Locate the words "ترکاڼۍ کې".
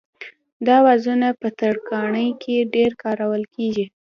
1.59-2.69